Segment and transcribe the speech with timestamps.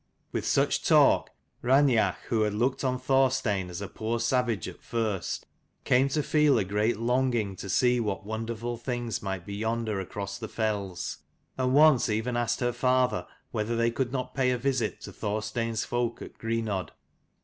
[0.31, 1.29] With such talk,
[1.61, 5.45] Raineach, who had looked on Thorstein as a poor savage at first,
[5.83, 10.39] came to feel a great longing to see what wonderful things might be yonder across
[10.39, 11.19] the fells:
[11.55, 15.85] and once even asked her father whether they could not pay a visit to Thorstein's
[15.85, 16.93] folk at Greenodd.